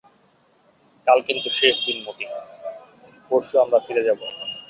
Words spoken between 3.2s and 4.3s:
পরশু আমরা ফিরে যাব।